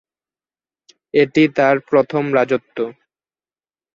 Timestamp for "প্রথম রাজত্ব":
1.89-2.77